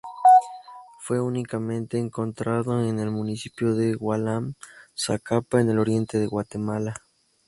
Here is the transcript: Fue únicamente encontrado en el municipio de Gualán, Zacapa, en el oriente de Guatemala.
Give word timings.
Fue 0.97 1.19
únicamente 1.21 1.99
encontrado 1.99 2.81
en 2.83 2.97
el 2.97 3.11
municipio 3.11 3.75
de 3.75 3.93
Gualán, 3.93 4.55
Zacapa, 4.95 5.61
en 5.61 5.69
el 5.69 5.77
oriente 5.77 6.17
de 6.17 6.25
Guatemala. 6.25 6.95